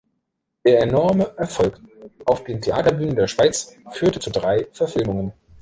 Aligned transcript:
Der 0.65 0.81
enorme 0.81 1.31
Erfolg 1.37 1.79
auf 2.25 2.43
den 2.43 2.59
Theaterbühnen 2.59 3.15
der 3.15 3.27
Schweiz 3.27 3.77
führte 3.91 4.19
zu 4.19 4.31
drei 4.31 4.65
Verfilmungen. 4.71 5.31